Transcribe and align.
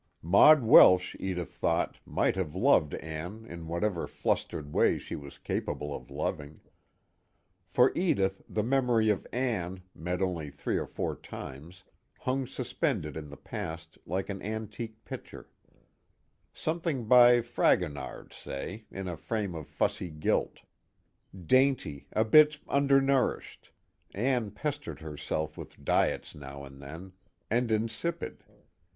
Maud 0.23 0.63
Welsh, 0.63 1.15
Edith 1.19 1.51
thought, 1.53 1.99
might 2.07 2.35
have 2.35 2.55
loved 2.55 2.95
Ann 2.95 3.45
in 3.45 3.67
whatever 3.67 4.07
flustered 4.07 4.73
way 4.73 4.97
she 4.97 5.15
was 5.15 5.37
capable 5.37 5.95
of 5.95 6.09
loving. 6.09 6.59
For 7.67 7.91
Edith 7.93 8.41
the 8.49 8.63
memory 8.63 9.11
of 9.11 9.27
Ann, 9.31 9.83
met 9.93 10.19
only 10.19 10.49
three 10.49 10.77
or 10.77 10.87
four 10.87 11.15
times, 11.15 11.83
hung 12.21 12.47
suspended 12.47 13.15
in 13.15 13.29
the 13.29 13.37
past 13.37 13.99
like 14.07 14.27
an 14.27 14.41
antique 14.41 15.05
picture: 15.05 15.51
something 16.51 17.05
by 17.05 17.39
Fragonard, 17.41 18.33
say, 18.33 18.85
in 18.89 19.07
a 19.07 19.15
frame 19.15 19.53
of 19.53 19.67
fussy 19.67 20.09
gilt. 20.09 20.61
Dainty, 21.45 22.07
a 22.11 22.25
bit 22.25 22.57
undernourished 22.67 23.71
Ann 24.15 24.49
pestered 24.49 25.01
herself 25.01 25.55
with 25.55 25.85
diets 25.85 26.33
now 26.33 26.63
and 26.63 26.81
then 26.81 27.13
and 27.51 27.71
insipid. 27.71 28.43